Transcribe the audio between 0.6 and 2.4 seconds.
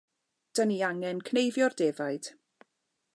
ni angen cneifio'r defaid.